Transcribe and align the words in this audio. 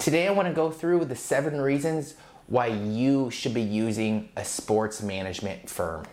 Today, 0.00 0.26
I 0.26 0.30
want 0.30 0.48
to 0.48 0.54
go 0.54 0.70
through 0.70 1.04
the 1.04 1.14
seven 1.14 1.60
reasons 1.60 2.14
why 2.46 2.68
you 2.68 3.30
should 3.30 3.52
be 3.52 3.60
using 3.60 4.30
a 4.34 4.42
sports 4.42 5.02
management 5.02 5.68
firm. 5.68 6.06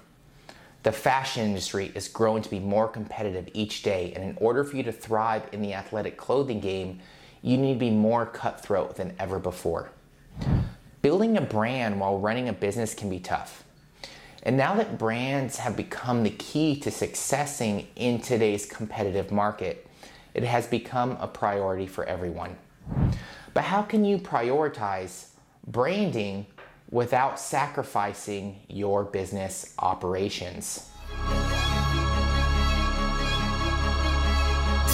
The 0.83 0.91
fashion 0.91 1.45
industry 1.45 1.93
is 1.95 2.09
growing 2.09 2.43
to 2.43 2.50
be 2.50 2.59
more 2.59 2.89
competitive 2.89 3.47
each 3.53 3.83
day, 3.83 4.11
and 4.13 4.25
in 4.25 4.37
order 4.42 4.65
for 4.65 4.75
you 4.75 4.83
to 4.83 4.92
thrive 4.92 5.43
in 5.53 5.61
the 5.61 5.73
athletic 5.73 6.17
clothing 6.17 6.59
game, 6.59 7.00
you 7.42 7.55
need 7.55 7.75
to 7.75 7.79
be 7.79 7.89
more 7.89 8.25
cutthroat 8.25 8.97
than 8.97 9.15
ever 9.20 9.39
before. 9.39 9.90
Building 11.02 11.38
a 11.38 11.42
brand 11.42 11.98
while 11.98 12.20
running 12.20 12.50
a 12.50 12.54
business 12.54 12.94
can 12.94 13.10
be 13.10 13.22
tough. 13.22 13.64
And 14.44 14.58
now 14.58 14.76
that 14.76 14.98
brands 14.98 15.60
have 15.60 15.78
become 15.78 16.24
the 16.24 16.32
key 16.32 16.78
to 16.82 16.92
successing 16.92 17.88
in 17.96 18.20
today's 18.20 18.66
competitive 18.66 19.32
market, 19.32 19.88
it 20.34 20.44
has 20.44 20.68
become 20.68 21.12
a 21.22 21.28
priority 21.28 21.88
for 21.88 22.04
everyone. 22.04 22.58
But 23.58 23.64
how 23.64 23.82
can 23.82 24.05
you 24.05 24.20
prioritize 24.20 25.30
branding 25.66 26.45
without 26.91 27.40
sacrificing 27.40 28.59
your 28.68 29.04
business 29.04 29.73
operations. 29.80 30.91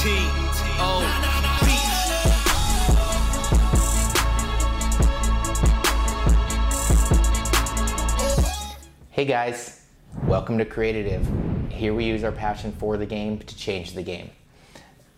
T 0.01 0.11
O 0.79 1.01
Hey 9.09 9.25
guys, 9.25 9.87
welcome 10.25 10.57
to 10.57 10.63
Creatitive. 10.63 11.27
Here 11.69 11.93
we 11.93 12.05
use 12.05 12.23
our 12.23 12.31
passion 12.31 12.71
for 12.71 12.95
the 12.95 13.05
game 13.05 13.39
to 13.39 13.57
change 13.57 13.91
the 13.91 14.03
game. 14.03 14.29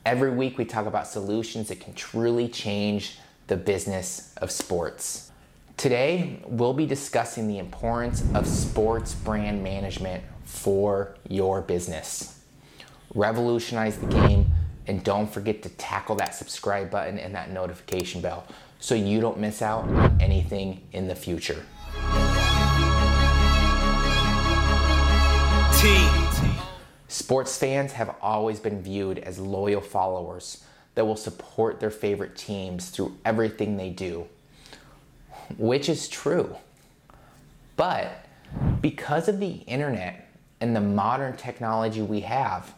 Every 0.04 0.32
week 0.32 0.58
we 0.58 0.66
talk 0.66 0.88
about 0.88 1.06
solutions 1.06 1.68
that 1.68 1.80
can 1.80 1.94
truly 1.94 2.48
change 2.48 3.20
the 3.48 3.58
business 3.58 4.34
of 4.38 4.52
sports. 4.52 5.32
Today, 5.78 6.40
we'll 6.48 6.74
be 6.74 6.86
discussing 6.86 7.48
the 7.48 7.60
importance 7.60 8.24
of 8.34 8.48
sports 8.48 9.14
brand 9.14 9.62
management 9.62 10.24
for 10.44 11.16
your 11.28 11.62
business. 11.62 12.40
Revolutionize 13.14 13.98
the 13.98 14.08
game 14.08 14.48
and 14.88 15.04
don't 15.04 15.32
forget 15.32 15.62
to 15.64 15.70
tackle 15.70 16.16
that 16.16 16.34
subscribe 16.34 16.90
button 16.90 17.20
and 17.20 17.36
that 17.36 17.52
notification 17.52 18.22
bell 18.22 18.46
so 18.80 18.96
you 18.96 19.20
don't 19.20 19.40
miss 19.40 19.62
out 19.62 19.84
on 19.84 20.18
anything 20.22 20.82
in 20.92 21.08
the 21.08 21.16
future. 21.16 21.66
T. 25.80 26.10
Sports 27.08 27.58
fans 27.58 27.92
have 27.94 28.16
always 28.22 28.60
been 28.60 28.82
viewed 28.82 29.20
as 29.20 29.40
loyal 29.40 29.82
followers 29.82 30.64
that 30.96 31.06
will 31.06 31.16
support 31.16 31.80
their 31.80 31.92
favorite 31.92 32.36
teams 32.36 32.90
through 32.90 33.16
everything 33.24 33.78
they 33.78 33.90
do 33.90 34.28
which 35.58 35.90
is 35.90 36.08
true. 36.08 36.56
But 37.76 38.26
because 38.82 39.28
of 39.28 39.40
the 39.40 39.52
internet 39.68 40.30
and 40.62 40.76
the 40.76 40.82
modern 40.82 41.36
technology 41.36 42.02
we 42.02 42.22
have, 42.22 42.74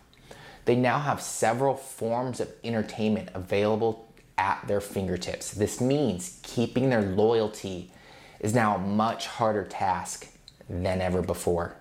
they 0.65 0.75
now 0.75 0.99
have 0.99 1.21
several 1.21 1.75
forms 1.75 2.39
of 2.39 2.51
entertainment 2.63 3.29
available 3.33 4.07
at 4.37 4.63
their 4.67 4.81
fingertips. 4.81 5.51
This 5.51 5.79
means 5.79 6.39
keeping 6.43 6.89
their 6.89 7.01
loyalty 7.01 7.91
is 8.39 8.53
now 8.53 8.75
a 8.75 8.79
much 8.79 9.27
harder 9.27 9.63
task 9.63 10.27
than 10.69 11.01
ever 11.01 11.21
before. 11.21 11.75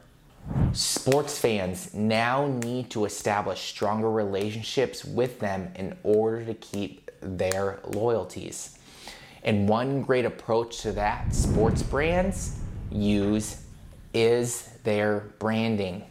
Sports 0.73 1.39
fans 1.39 1.95
now 1.95 2.47
need 2.47 2.91
to 2.91 3.05
establish 3.05 3.61
stronger 3.61 4.11
relationships 4.11 5.05
with 5.05 5.41
them 5.41 5.73
in 5.75 5.97
order 6.03 6.45
to 6.45 6.55
keep 6.55 7.11
their 7.21 7.81
loyalties. 7.85 8.79
And 9.43 9.69
one 9.69 10.03
great 10.03 10.25
approach 10.25 10.83
to 10.83 10.93
that 10.93 11.35
sports 11.35 11.83
brands 11.83 12.59
use 12.91 13.63
is 14.13 14.69
their 14.85 15.33
branding. 15.39 16.05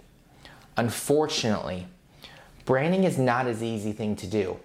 Unfortunately, 0.78 1.88
branding 2.66 3.04
is 3.04 3.18
not 3.18 3.48
as 3.48 3.62
easy 3.64 3.94
thing 3.94 4.16
to 4.18 4.28
do. 4.28 4.60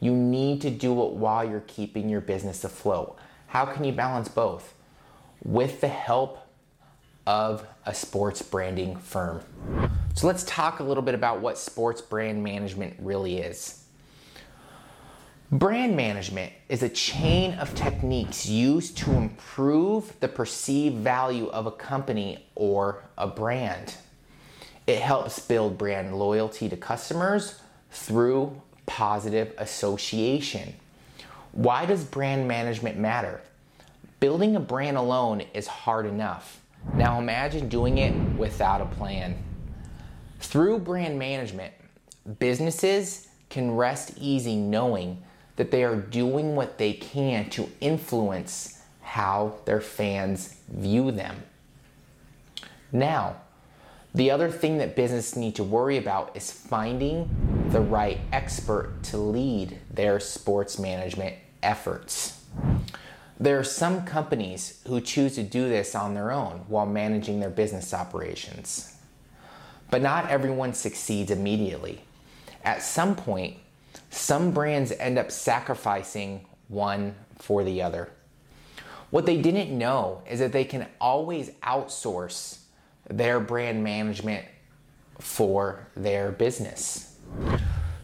You 0.00 0.12
need 0.12 0.60
to 0.62 0.70
do 0.70 1.02
it 1.04 1.12
while 1.12 1.48
you're 1.48 1.64
keeping 1.66 2.08
your 2.08 2.20
business 2.20 2.64
afloat. 2.64 3.16
How 3.46 3.64
can 3.64 3.84
you 3.84 3.92
balance 3.92 4.28
both? 4.28 4.74
With 5.42 5.80
the 5.80 5.88
help 5.88 6.43
of 7.26 7.66
a 7.86 7.94
sports 7.94 8.42
branding 8.42 8.96
firm. 8.96 9.40
So 10.14 10.26
let's 10.26 10.44
talk 10.44 10.80
a 10.80 10.82
little 10.82 11.02
bit 11.02 11.14
about 11.14 11.40
what 11.40 11.58
sports 11.58 12.00
brand 12.00 12.42
management 12.42 12.94
really 12.98 13.38
is. 13.38 13.84
Brand 15.50 15.94
management 15.94 16.52
is 16.68 16.82
a 16.82 16.88
chain 16.88 17.54
of 17.54 17.74
techniques 17.74 18.46
used 18.46 18.96
to 18.98 19.12
improve 19.12 20.12
the 20.20 20.28
perceived 20.28 20.96
value 20.96 21.46
of 21.48 21.66
a 21.66 21.70
company 21.70 22.44
or 22.54 23.04
a 23.16 23.26
brand. 23.26 23.94
It 24.86 25.00
helps 25.00 25.38
build 25.38 25.78
brand 25.78 26.18
loyalty 26.18 26.68
to 26.68 26.76
customers 26.76 27.60
through 27.90 28.60
positive 28.86 29.54
association. 29.58 30.74
Why 31.52 31.86
does 31.86 32.04
brand 32.04 32.48
management 32.48 32.98
matter? 32.98 33.40
Building 34.18 34.56
a 34.56 34.60
brand 34.60 34.96
alone 34.96 35.44
is 35.54 35.66
hard 35.66 36.06
enough. 36.06 36.60
Now 36.92 37.18
imagine 37.18 37.68
doing 37.68 37.98
it 37.98 38.14
without 38.36 38.80
a 38.80 38.86
plan. 38.86 39.36
Through 40.40 40.80
brand 40.80 41.18
management, 41.18 41.72
businesses 42.38 43.28
can 43.48 43.74
rest 43.74 44.12
easy 44.18 44.56
knowing 44.56 45.22
that 45.56 45.70
they 45.70 45.84
are 45.84 45.96
doing 45.96 46.56
what 46.56 46.78
they 46.78 46.92
can 46.92 47.48
to 47.50 47.70
influence 47.80 48.82
how 49.00 49.54
their 49.64 49.80
fans 49.80 50.56
view 50.68 51.10
them. 51.10 51.42
Now, 52.92 53.36
the 54.14 54.30
other 54.30 54.50
thing 54.50 54.78
that 54.78 54.94
business 54.94 55.34
need 55.34 55.56
to 55.56 55.64
worry 55.64 55.96
about 55.96 56.36
is 56.36 56.50
finding 56.50 57.28
the 57.70 57.80
right 57.80 58.20
expert 58.32 59.02
to 59.04 59.16
lead 59.16 59.78
their 59.90 60.20
sports 60.20 60.78
management 60.78 61.34
efforts. 61.62 62.43
There 63.38 63.58
are 63.58 63.64
some 63.64 64.04
companies 64.04 64.80
who 64.86 65.00
choose 65.00 65.34
to 65.34 65.42
do 65.42 65.68
this 65.68 65.94
on 65.94 66.14
their 66.14 66.30
own 66.30 66.64
while 66.68 66.86
managing 66.86 67.40
their 67.40 67.50
business 67.50 67.92
operations. 67.92 68.96
But 69.90 70.02
not 70.02 70.30
everyone 70.30 70.72
succeeds 70.72 71.30
immediately. 71.30 72.04
At 72.64 72.82
some 72.82 73.16
point, 73.16 73.56
some 74.10 74.52
brands 74.52 74.92
end 74.92 75.18
up 75.18 75.30
sacrificing 75.30 76.46
one 76.68 77.14
for 77.38 77.64
the 77.64 77.82
other. 77.82 78.10
What 79.10 79.26
they 79.26 79.40
didn't 79.40 79.76
know 79.76 80.22
is 80.28 80.38
that 80.38 80.52
they 80.52 80.64
can 80.64 80.86
always 81.00 81.50
outsource 81.62 82.58
their 83.08 83.38
brand 83.40 83.84
management 83.84 84.44
for 85.18 85.86
their 85.96 86.32
business. 86.32 87.16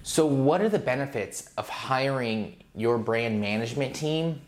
So, 0.02 0.26
what 0.26 0.60
are 0.60 0.68
the 0.68 0.78
benefits 0.78 1.50
of 1.56 1.68
hiring 1.68 2.56
your 2.74 2.98
brand 2.98 3.40
management 3.40 3.94
team? 3.94 4.40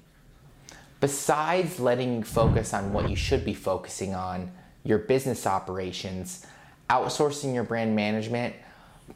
Besides 1.03 1.81
letting 1.81 2.15
you 2.15 2.23
focus 2.23 2.73
on 2.73 2.93
what 2.93 3.11
you 3.11 3.17
should 3.17 3.45
be 3.45 3.55
focusing 3.55 4.15
on, 4.15 4.53
your 4.85 4.99
business 4.99 5.49
operations, 5.49 6.47
outsourcing 6.89 7.53
your 7.53 7.65
brand 7.65 7.97
management 7.97 8.55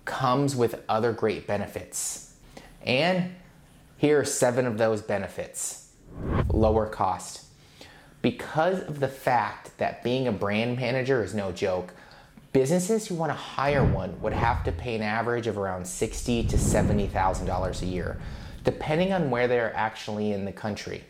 comes 0.05 0.57
with 0.57 0.83
other 0.89 1.13
great 1.13 1.47
benefits. 1.47 2.35
And 2.85 3.37
here 3.99 4.19
are 4.19 4.25
seven 4.25 4.67
of 4.67 4.79
those 4.79 5.01
benefits 5.01 5.93
lower 6.53 6.87
cost. 6.87 7.45
Because 8.21 8.81
of 8.81 8.99
the 8.99 9.07
fact 9.07 9.79
that 9.79 10.03
being 10.03 10.27
a 10.27 10.33
brand 10.33 10.81
manager 10.81 11.23
is 11.23 11.35
no 11.37 11.53
joke, 11.53 11.95
businesses 12.53 13.07
who 13.07 13.15
want 13.15 13.31
to 13.31 13.37
hire 13.37 13.85
one 13.85 14.21
would 14.23 14.33
have 14.33 14.65
to 14.65 14.73
pay 14.73 14.97
an 14.97 15.03
average 15.03 15.47
of 15.47 15.57
around 15.57 15.87
sixty 15.87 16.43
to 16.49 16.59
seventy 16.59 17.07
thousand 17.07 17.47
dollars 17.47 17.81
a 17.83 17.87
year, 17.87 18.19
depending 18.65 19.13
on 19.13 19.31
where 19.31 19.47
they're 19.47 19.73
actually 19.77 20.33
in 20.33 20.45
the 20.45 20.53
country. 20.53 21.05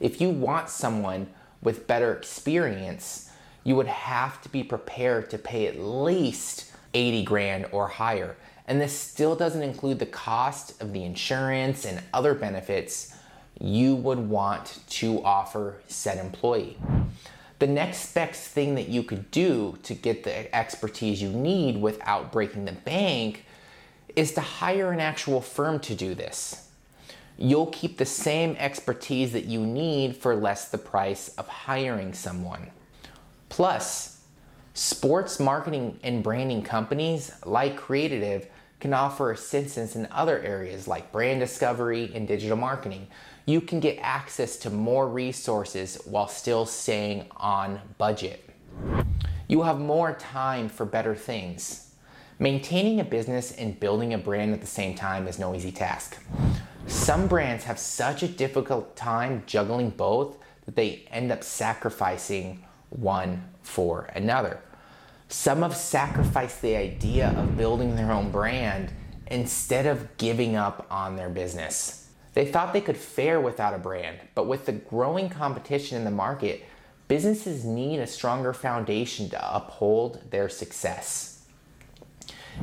If 0.00 0.20
you 0.20 0.30
want 0.30 0.68
someone 0.68 1.28
with 1.62 1.86
better 1.86 2.12
experience, 2.12 3.30
you 3.64 3.76
would 3.76 3.86
have 3.86 4.40
to 4.42 4.48
be 4.48 4.62
prepared 4.62 5.30
to 5.30 5.38
pay 5.38 5.66
at 5.66 5.78
least 5.78 6.72
80 6.94 7.24
grand 7.24 7.66
or 7.72 7.88
higher. 7.88 8.36
And 8.66 8.80
this 8.80 8.96
still 8.98 9.36
doesn't 9.36 9.62
include 9.62 9.98
the 9.98 10.06
cost 10.06 10.80
of 10.82 10.92
the 10.92 11.04
insurance 11.04 11.84
and 11.84 12.02
other 12.12 12.34
benefits 12.34 13.14
you 13.60 13.94
would 13.96 14.18
want 14.18 14.80
to 14.88 15.22
offer 15.24 15.80
said 15.86 16.18
employee. 16.18 16.76
The 17.58 17.66
next 17.66 18.12
best 18.12 18.50
thing 18.50 18.74
that 18.74 18.88
you 18.88 19.02
could 19.02 19.30
do 19.30 19.78
to 19.84 19.94
get 19.94 20.24
the 20.24 20.54
expertise 20.54 21.22
you 21.22 21.30
need 21.30 21.80
without 21.80 22.30
breaking 22.30 22.66
the 22.66 22.72
bank 22.72 23.46
is 24.14 24.32
to 24.32 24.40
hire 24.40 24.92
an 24.92 25.00
actual 25.00 25.40
firm 25.40 25.80
to 25.80 25.94
do 25.94 26.14
this. 26.14 26.65
You'll 27.38 27.66
keep 27.66 27.98
the 27.98 28.06
same 28.06 28.56
expertise 28.58 29.32
that 29.32 29.44
you 29.44 29.60
need 29.60 30.16
for 30.16 30.34
less 30.34 30.68
the 30.68 30.78
price 30.78 31.28
of 31.36 31.46
hiring 31.48 32.14
someone. 32.14 32.70
Plus, 33.48 34.22
sports 34.74 35.38
marketing 35.38 35.98
and 36.02 36.22
branding 36.22 36.62
companies 36.62 37.32
like 37.44 37.76
Creatitive 37.76 38.48
can 38.80 38.92
offer 38.92 39.30
assistance 39.30 39.96
in 39.96 40.06
other 40.10 40.38
areas 40.40 40.86
like 40.86 41.12
brand 41.12 41.40
discovery 41.40 42.10
and 42.14 42.28
digital 42.28 42.56
marketing. 42.56 43.06
you 43.46 43.60
can 43.60 43.78
get 43.78 43.96
access 44.02 44.56
to 44.56 44.70
more 44.70 45.08
resources 45.08 45.96
while 46.04 46.26
still 46.26 46.66
staying 46.66 47.24
on 47.36 47.80
budget. 47.96 48.50
You 49.46 49.62
have 49.62 49.78
more 49.78 50.14
time 50.14 50.68
for 50.68 50.84
better 50.84 51.14
things. 51.14 51.92
Maintaining 52.40 52.98
a 52.98 53.04
business 53.04 53.52
and 53.52 53.78
building 53.78 54.12
a 54.12 54.18
brand 54.18 54.52
at 54.52 54.60
the 54.60 54.66
same 54.66 54.96
time 54.96 55.28
is 55.28 55.38
no 55.38 55.54
easy 55.54 55.70
task. 55.70 56.18
Some 56.86 57.26
brands 57.26 57.64
have 57.64 57.80
such 57.80 58.22
a 58.22 58.28
difficult 58.28 58.94
time 58.94 59.42
juggling 59.46 59.90
both 59.90 60.38
that 60.66 60.76
they 60.76 61.04
end 61.10 61.32
up 61.32 61.42
sacrificing 61.42 62.64
one 62.90 63.44
for 63.62 64.04
another. 64.14 64.60
Some 65.28 65.62
have 65.62 65.76
sacrificed 65.76 66.62
the 66.62 66.76
idea 66.76 67.34
of 67.36 67.56
building 67.56 67.96
their 67.96 68.12
own 68.12 68.30
brand 68.30 68.92
instead 69.26 69.86
of 69.86 70.16
giving 70.16 70.54
up 70.54 70.86
on 70.88 71.16
their 71.16 71.28
business. 71.28 72.08
They 72.34 72.46
thought 72.46 72.72
they 72.72 72.80
could 72.80 72.96
fare 72.96 73.40
without 73.40 73.74
a 73.74 73.78
brand, 73.78 74.18
but 74.36 74.46
with 74.46 74.66
the 74.66 74.72
growing 74.72 75.28
competition 75.28 75.98
in 75.98 76.04
the 76.04 76.10
market, 76.12 76.64
businesses 77.08 77.64
need 77.64 77.98
a 77.98 78.06
stronger 78.06 78.52
foundation 78.52 79.28
to 79.30 79.56
uphold 79.56 80.30
their 80.30 80.48
success. 80.48 81.35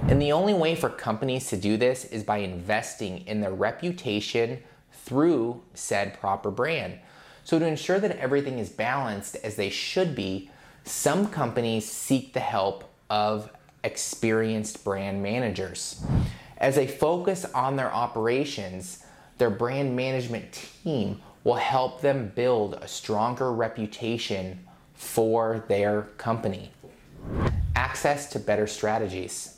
And 0.02 0.22
the 0.22 0.32
only 0.32 0.54
way 0.54 0.76
for 0.76 0.90
companies 0.90 1.48
to 1.48 1.58
do 1.58 1.78
this 1.78 2.06
is 2.06 2.24
by 2.24 2.38
investing 2.38 3.20
in 3.28 3.42
their 3.42 3.54
reputation 3.54 4.60
through 4.92 5.62
said 5.74 6.20
proper 6.20 6.52
brand. 6.52 7.00
So, 7.44 7.60
to 7.60 7.66
ensure 7.66 8.00
that 8.00 8.18
everything 8.18 8.60
is 8.60 8.70
balanced 8.70 9.36
as 9.38 9.56
they 9.56 9.70
should 9.70 10.16
be, 10.16 10.50
some 10.86 11.28
companies 11.28 11.90
seek 11.90 12.34
the 12.34 12.40
help 12.40 12.94
of 13.10 13.50
experienced 13.84 14.84
brand 14.84 15.22
managers. 15.22 16.04
As 16.58 16.76
they 16.76 16.88
focus 16.88 17.46
on 17.54 17.76
their 17.76 17.94
operations, 17.94 19.06
their 19.38 19.50
brand 19.50 19.96
management 19.96 20.52
team 20.54 21.22
will 21.44 21.56
help 21.56 22.02
them 22.02 22.32
build 22.34 22.76
a 22.76 22.88
stronger 22.88 23.52
reputation 23.52 24.66
for 24.94 25.66
their 25.68 26.04
company. 26.18 26.72
Access 27.76 28.30
to 28.30 28.40
better 28.40 28.68
strategies. 28.68 29.53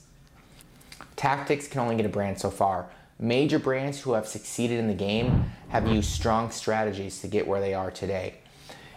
Tactics 1.15 1.67
can 1.67 1.81
only 1.81 1.95
get 1.95 2.05
a 2.05 2.09
brand 2.09 2.39
so 2.39 2.49
far. 2.49 2.89
Major 3.19 3.59
brands 3.59 4.01
who 4.01 4.13
have 4.13 4.27
succeeded 4.27 4.79
in 4.79 4.87
the 4.87 4.93
game 4.93 5.51
have 5.69 5.87
used 5.87 6.11
strong 6.11 6.51
strategies 6.51 7.21
to 7.21 7.27
get 7.27 7.47
where 7.47 7.61
they 7.61 7.73
are 7.73 7.89
today. 7.89 8.35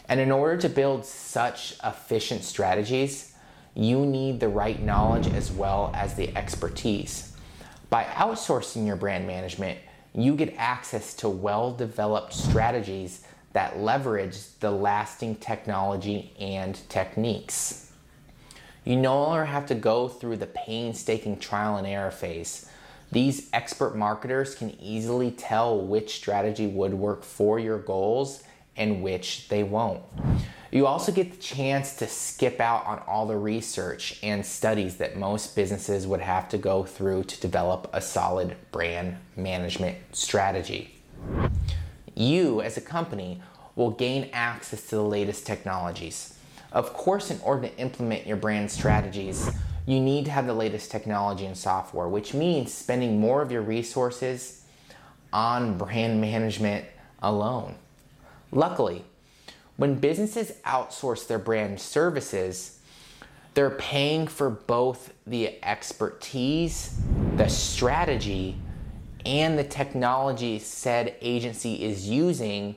And 0.09 0.19
in 0.19 0.33
order 0.33 0.57
to 0.59 0.69
build 0.69 1.05
such 1.05 1.77
efficient 1.85 2.43
strategies, 2.43 3.35
you 3.75 4.05
need 4.05 4.41
the 4.41 4.49
right 4.49 4.83
knowledge 4.83 5.29
as 5.29 5.53
well 5.53 5.93
as 5.95 6.15
the 6.15 6.37
expertise. 6.37 7.37
By 7.91 8.05
outsourcing 8.05 8.87
your 8.87 8.97
brand 8.97 9.27
management, 9.27 9.79
you 10.15 10.35
get 10.35 10.55
access 10.57 11.15
to 11.15 11.29
well 11.29 11.73
developed 11.73 12.33
strategies 12.33 13.25
that 13.53 13.79
leverage 13.79 14.37
the 14.61 14.71
lasting 14.71 15.37
technology 15.37 16.33
and 16.39 16.75
techniques. 16.89 17.88
You 18.85 18.97
no 18.97 19.23
longer 19.23 19.45
have 19.45 19.67
to 19.67 19.75
go 19.75 20.09
through 20.09 20.37
the 20.37 20.47
painstaking 20.47 21.39
trial 21.39 21.77
and 21.77 21.87
error 21.87 22.11
phase. 22.11 22.71
These 23.11 23.49
expert 23.53 23.97
marketers 23.97 24.55
can 24.55 24.79
easily 24.81 25.31
tell 25.31 25.81
which 25.81 26.17
strategy 26.17 26.67
would 26.67 26.95
work 26.95 27.23
for 27.23 27.59
your 27.59 27.79
goals 27.79 28.43
and 28.77 29.03
which 29.03 29.49
they 29.49 29.63
won't. 29.63 30.03
You 30.71 30.87
also 30.87 31.11
get 31.11 31.33
the 31.33 31.39
chance 31.39 31.97
to 31.97 32.07
skip 32.07 32.61
out 32.61 32.85
on 32.87 32.99
all 33.07 33.27
the 33.27 33.37
research 33.37 34.19
and 34.23 34.45
studies 34.45 34.99
that 34.99 35.17
most 35.17 35.57
businesses 35.57 36.07
would 36.07 36.21
have 36.21 36.49
to 36.51 36.59
go 36.59 36.85
through 36.85 37.25
to 37.25 37.41
develop 37.41 37.89
a 37.95 38.03
solid 38.03 38.55
brand 38.71 39.17
management 39.35 39.97
strategy. 40.13 40.95
You, 42.15 42.61
as 42.61 42.77
a 42.77 42.83
company, 42.83 43.41
will 43.77 43.91
gain 43.91 44.29
access 44.33 44.83
to 44.91 44.97
the 44.97 45.03
latest 45.03 45.47
technologies. 45.47 46.38
Of 46.73 46.93
course, 46.93 47.31
in 47.31 47.41
order 47.41 47.69
to 47.69 47.77
implement 47.79 48.27
your 48.27 48.37
brand 48.37 48.71
strategies, 48.71 49.51
you 49.87 50.01
need 50.01 50.27
to 50.27 50.31
have 50.31 50.47
the 50.47 50.55
latest 50.55 50.91
technology 50.91 51.47
and 51.47 51.57
software, 51.57 52.09
which 52.09 52.35
means 52.35 52.73
spending 52.73 53.21
more 53.21 53.41
of 53.41 53.51
your 53.51 53.63
resources 53.63 54.65
on 55.33 55.79
brand 55.79 56.21
management 56.21 56.85
alone. 57.23 57.75
Luckily, 58.53 59.05
when 59.77 59.95
businesses 59.95 60.53
outsource 60.67 61.27
their 61.27 61.39
brand 61.39 61.81
services, 61.81 62.81
they're 63.55 63.71
paying 63.71 64.27
for 64.27 64.51
both 64.51 65.13
the 65.27 65.63
expertise, 65.65 67.01
the 67.37 67.49
strategy, 67.49 68.57
and 69.25 69.59
the 69.59 69.65
technology 69.65 70.59
said 70.59 71.15
agency 71.21 71.83
is 71.83 72.09
using 72.09 72.77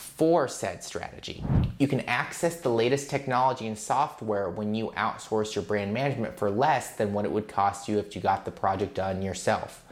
for 0.00 0.48
said 0.48 0.82
strategy. 0.82 1.44
You 1.78 1.86
can 1.86 2.00
access 2.00 2.56
the 2.56 2.70
latest 2.70 3.10
technology 3.10 3.66
and 3.66 3.78
software 3.78 4.48
when 4.50 4.74
you 4.74 4.92
outsource 4.96 5.54
your 5.54 5.62
brand 5.62 5.94
management 5.94 6.38
for 6.38 6.50
less 6.50 6.92
than 6.96 7.12
what 7.12 7.24
it 7.24 7.30
would 7.30 7.48
cost 7.48 7.88
you 7.88 7.98
if 7.98 8.16
you 8.16 8.22
got 8.22 8.44
the 8.44 8.50
project 8.50 8.94
done 8.94 9.22
yourself. 9.22 9.84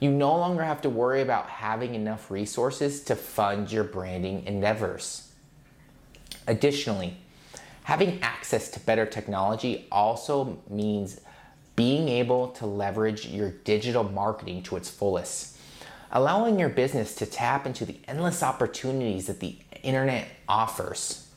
You 0.00 0.10
no 0.10 0.36
longer 0.36 0.62
have 0.62 0.80
to 0.82 0.90
worry 0.90 1.22
about 1.22 1.48
having 1.48 1.94
enough 1.94 2.30
resources 2.30 3.02
to 3.04 3.16
fund 3.16 3.72
your 3.72 3.84
branding 3.84 4.46
endeavors. 4.46 5.32
Additionally, 6.46 7.16
having 7.82 8.22
access 8.22 8.70
to 8.70 8.80
better 8.80 9.06
technology 9.06 9.86
also 9.90 10.58
means 10.70 11.20
being 11.74 12.08
able 12.08 12.48
to 12.48 12.66
leverage 12.66 13.26
your 13.26 13.50
digital 13.50 14.04
marketing 14.04 14.62
to 14.64 14.76
its 14.76 14.90
fullest, 14.90 15.57
allowing 16.10 16.58
your 16.58 16.68
business 16.68 17.14
to 17.16 17.26
tap 17.26 17.66
into 17.66 17.84
the 17.84 17.98
endless 18.08 18.42
opportunities 18.42 19.26
that 19.26 19.40
the 19.40 19.56
internet 19.82 20.28
offers. 20.48 21.28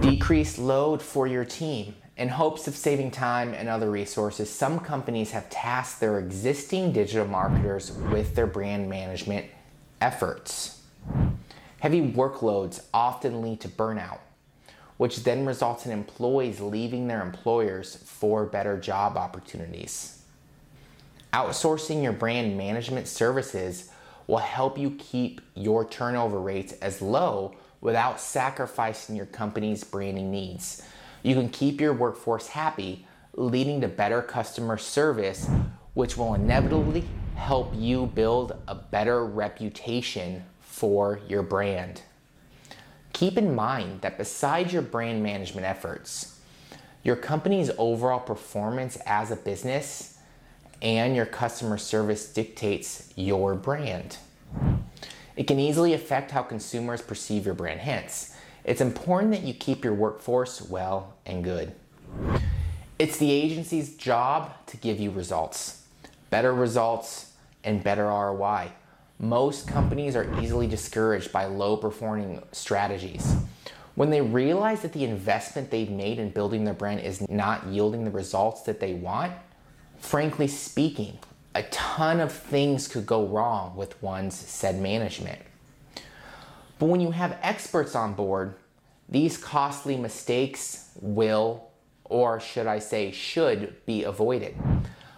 Decrease 0.00 0.58
load 0.58 1.02
for 1.02 1.26
your 1.26 1.44
team. 1.44 1.94
In 2.16 2.28
hopes 2.28 2.68
of 2.68 2.76
saving 2.76 3.10
time 3.10 3.54
and 3.54 3.68
other 3.68 3.90
resources, 3.90 4.50
some 4.50 4.78
companies 4.78 5.30
have 5.32 5.48
tasked 5.50 6.00
their 6.00 6.18
existing 6.18 6.92
digital 6.92 7.26
marketers 7.26 7.92
with 7.92 8.34
their 8.34 8.46
brand 8.46 8.88
management 8.88 9.46
efforts. 10.00 10.82
Heavy 11.80 12.00
workloads 12.00 12.84
often 12.94 13.42
lead 13.42 13.60
to 13.60 13.68
burnout, 13.68 14.20
which 14.98 15.24
then 15.24 15.46
results 15.46 15.84
in 15.84 15.90
employees 15.90 16.60
leaving 16.60 17.08
their 17.08 17.22
employers 17.22 17.96
for 17.96 18.44
better 18.44 18.78
job 18.78 19.16
opportunities. 19.16 20.21
Outsourcing 21.32 22.02
your 22.02 22.12
brand 22.12 22.58
management 22.58 23.08
services 23.08 23.90
will 24.26 24.38
help 24.38 24.76
you 24.76 24.96
keep 24.98 25.40
your 25.54 25.84
turnover 25.84 26.38
rates 26.38 26.72
as 26.74 27.00
low 27.00 27.56
without 27.80 28.20
sacrificing 28.20 29.16
your 29.16 29.26
company's 29.26 29.82
branding 29.82 30.30
needs. 30.30 30.82
You 31.22 31.34
can 31.34 31.48
keep 31.48 31.80
your 31.80 31.94
workforce 31.94 32.48
happy, 32.48 33.06
leading 33.34 33.80
to 33.80 33.88
better 33.88 34.20
customer 34.20 34.76
service, 34.76 35.48
which 35.94 36.18
will 36.18 36.34
inevitably 36.34 37.04
help 37.34 37.72
you 37.74 38.06
build 38.06 38.54
a 38.68 38.74
better 38.74 39.24
reputation 39.24 40.44
for 40.60 41.18
your 41.28 41.42
brand. 41.42 42.02
Keep 43.14 43.38
in 43.38 43.54
mind 43.54 44.02
that 44.02 44.18
besides 44.18 44.72
your 44.72 44.82
brand 44.82 45.22
management 45.22 45.66
efforts, 45.66 46.40
your 47.02 47.16
company's 47.16 47.70
overall 47.78 48.20
performance 48.20 48.96
as 49.06 49.30
a 49.30 49.36
business 49.36 50.11
and 50.82 51.16
your 51.16 51.24
customer 51.24 51.78
service 51.78 52.30
dictates 52.30 53.10
your 53.16 53.54
brand. 53.54 54.18
It 55.34 55.44
can 55.46 55.58
easily 55.58 55.94
affect 55.94 56.32
how 56.32 56.42
consumers 56.42 57.00
perceive 57.00 57.46
your 57.46 57.54
brand. 57.54 57.80
Hence, 57.80 58.36
it's 58.64 58.82
important 58.82 59.32
that 59.32 59.42
you 59.42 59.54
keep 59.54 59.82
your 59.82 59.94
workforce 59.94 60.60
well 60.60 61.14
and 61.24 61.42
good. 61.42 61.72
It's 62.98 63.16
the 63.16 63.30
agency's 63.30 63.96
job 63.96 64.52
to 64.66 64.76
give 64.76 65.00
you 65.00 65.10
results, 65.10 65.84
better 66.28 66.52
results, 66.52 67.32
and 67.64 67.82
better 67.82 68.04
ROI 68.04 68.72
most 69.22 69.68
companies 69.68 70.16
are 70.16 70.28
easily 70.40 70.66
discouraged 70.66 71.30
by 71.30 71.44
low 71.44 71.76
performing 71.76 72.42
strategies. 72.50 73.36
When 73.94 74.10
they 74.10 74.20
realize 74.20 74.82
that 74.82 74.92
the 74.92 75.04
investment 75.04 75.70
they've 75.70 75.90
made 75.90 76.18
in 76.18 76.30
building 76.30 76.64
their 76.64 76.74
brand 76.74 77.00
is 77.00 77.26
not 77.30 77.66
yielding 77.68 78.04
the 78.04 78.10
results 78.10 78.62
that 78.62 78.80
they 78.80 78.94
want, 78.94 79.32
frankly 80.02 80.48
speaking, 80.48 81.16
a 81.54 81.62
ton 81.64 82.20
of 82.20 82.32
things 82.32 82.88
could 82.88 83.06
go 83.06 83.24
wrong 83.26 83.76
with 83.76 84.02
one's 84.02 84.34
said 84.34 84.78
management. 84.78 85.40
But 86.78 86.86
when 86.86 87.00
you 87.00 87.12
have 87.12 87.38
experts 87.40 87.94
on 87.94 88.14
board, 88.14 88.56
these 89.08 89.38
costly 89.38 89.96
mistakes 89.96 90.90
will, 91.00 91.68
or 92.04 92.40
should 92.40 92.66
I 92.66 92.80
say, 92.80 93.12
should 93.12 93.86
be 93.86 94.02
avoided. 94.02 94.56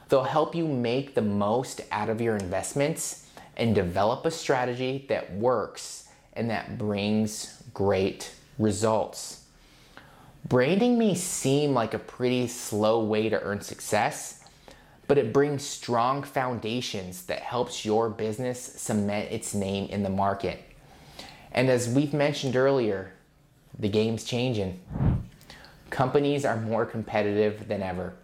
They'll 0.09 0.25
help 0.25 0.55
you 0.55 0.69
make 0.69 1.15
the 1.15 1.23
most 1.23 1.81
out 1.91 2.11
of 2.11 2.21
your 2.21 2.37
investments 2.37 3.27
and 3.57 3.75
develop 3.75 4.27
a 4.27 4.31
strategy 4.31 5.07
that 5.09 5.33
works 5.33 6.09
and 6.35 6.51
that 6.51 6.77
brings 6.77 7.63
great 7.73 8.33
results. 8.59 9.45
Branding 10.47 10.99
may 10.99 11.15
seem 11.15 11.73
like 11.73 11.95
a 11.95 11.99
pretty 11.99 12.49
slow 12.49 13.03
way 13.03 13.31
to 13.31 13.41
earn 13.41 13.63
success, 13.63 14.44
but 15.07 15.19
it 15.19 15.33
brings 15.33 15.63
strong 15.63 16.23
foundations 16.23 17.27
that 17.27 17.41
helps 17.41 17.85
your 17.85 18.09
business 18.09 18.61
cement 18.61 19.31
its 19.31 19.55
name 19.55 19.89
in 19.91 20.03
the 20.03 20.11
market. 20.11 20.63
And 21.53 21.69
as 21.69 21.89
we've 21.89 22.15
mentioned 22.15 22.57
earlier, 22.57 23.13
the 23.79 23.89
game's 23.89 24.25
changing. 24.25 24.81
Companies 25.91 26.45
are 26.45 26.57
more 26.57 26.87
competitive 26.87 27.69
than 27.69 27.83
ever. 27.83 28.15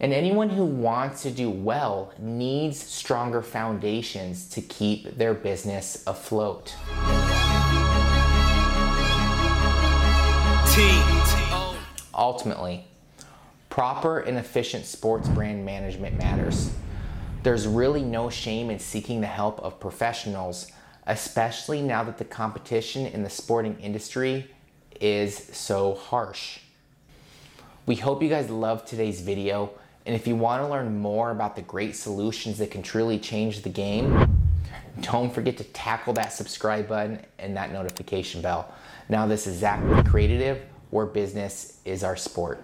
And 0.00 0.12
anyone 0.12 0.50
who 0.50 0.64
wants 0.64 1.22
to 1.22 1.30
do 1.30 1.48
well 1.48 2.12
needs 2.18 2.82
stronger 2.82 3.40
foundations 3.40 4.48
to 4.50 4.60
keep 4.60 5.16
their 5.16 5.32
business 5.32 6.02
afloat. 6.06 6.74
Ultimately, 12.14 12.84
proper 13.72 14.18
and 14.18 14.36
efficient 14.36 14.84
sports 14.84 15.26
brand 15.30 15.64
management 15.64 16.14
matters. 16.18 16.74
There's 17.42 17.66
really 17.66 18.02
no 18.02 18.28
shame 18.28 18.68
in 18.68 18.78
seeking 18.78 19.22
the 19.22 19.26
help 19.26 19.58
of 19.60 19.80
professionals, 19.80 20.70
especially 21.06 21.80
now 21.80 22.04
that 22.04 22.18
the 22.18 22.24
competition 22.26 23.06
in 23.06 23.22
the 23.22 23.30
sporting 23.30 23.80
industry 23.80 24.50
is 25.00 25.34
so 25.52 25.94
harsh. 25.94 26.58
We 27.86 27.94
hope 27.94 28.22
you 28.22 28.28
guys 28.28 28.50
loved 28.50 28.88
today's 28.88 29.22
video, 29.22 29.70
and 30.04 30.14
if 30.14 30.26
you 30.26 30.36
want 30.36 30.62
to 30.62 30.68
learn 30.68 30.98
more 30.98 31.30
about 31.30 31.56
the 31.56 31.62
great 31.62 31.96
solutions 31.96 32.58
that 32.58 32.70
can 32.70 32.82
truly 32.82 33.18
change 33.18 33.62
the 33.62 33.70
game, 33.70 34.50
don't 35.00 35.32
forget 35.32 35.56
to 35.56 35.64
tackle 35.64 36.12
that 36.12 36.34
subscribe 36.34 36.88
button 36.88 37.24
and 37.38 37.56
that 37.56 37.72
notification 37.72 38.42
bell. 38.42 38.70
Now, 39.08 39.26
this 39.26 39.46
is 39.46 39.56
Zach 39.56 39.82
with 39.88 40.06
Creatitive, 40.06 40.60
where 40.90 41.06
business 41.06 41.78
is 41.86 42.04
our 42.04 42.16
sport. 42.16 42.62